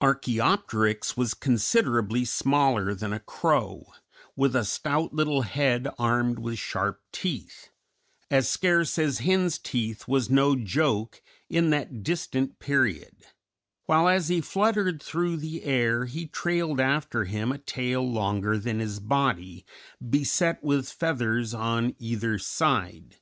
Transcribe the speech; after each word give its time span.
Archæopteryx 0.00 1.14
was 1.14 1.34
considerably 1.34 2.24
smaller 2.24 2.94
than 2.94 3.12
a 3.12 3.20
crow, 3.20 3.92
with 4.34 4.56
a 4.56 4.64
stout 4.64 5.12
little 5.12 5.42
head 5.42 5.86
armed 5.98 6.38
with 6.38 6.58
sharp 6.58 7.02
teeth 7.12 7.68
(as 8.30 8.48
scarce 8.48 8.98
as 8.98 9.18
hens' 9.18 9.58
teeth 9.58 10.08
was 10.08 10.30
no 10.30 10.56
joke 10.56 11.20
in 11.50 11.68
that 11.68 12.02
distant 12.02 12.58
period), 12.58 13.26
while 13.84 14.08
as 14.08 14.28
he 14.30 14.40
fluttered 14.40 15.02
through 15.02 15.36
the 15.36 15.64
air 15.64 16.06
he 16.06 16.26
trailed 16.26 16.80
after 16.80 17.24
him 17.26 17.52
a 17.52 17.58
tail 17.58 18.10
longer 18.10 18.56
than 18.56 18.78
his 18.78 18.98
body, 19.00 19.66
beset 20.00 20.62
with 20.64 20.88
feathers 20.88 21.52
on 21.52 21.94
either 21.98 22.38
side. 22.38 23.18